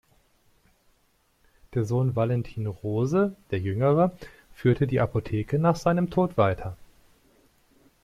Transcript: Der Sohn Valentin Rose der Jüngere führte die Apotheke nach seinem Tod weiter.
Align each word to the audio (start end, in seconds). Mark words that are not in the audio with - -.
Der 1.75 1.85
Sohn 1.85 2.15
Valentin 2.15 2.65
Rose 2.65 3.35
der 3.51 3.59
Jüngere 3.59 4.17
führte 4.55 4.87
die 4.87 4.99
Apotheke 4.99 5.59
nach 5.59 5.75
seinem 5.75 6.09
Tod 6.09 6.37
weiter. 6.39 6.75